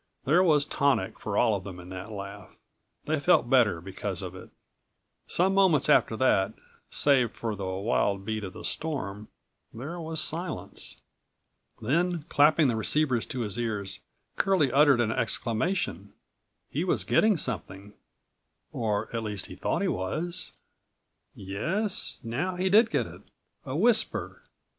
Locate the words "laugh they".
2.11-3.19